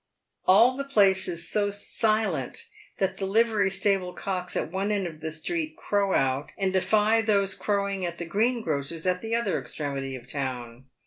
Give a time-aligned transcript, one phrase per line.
[0.47, 2.65] All the place is so silent
[2.97, 7.21] that the livery stable cocks at one end of the street crow out and defy
[7.21, 10.85] those crowing at the greengrocer's at the other extremity of the town.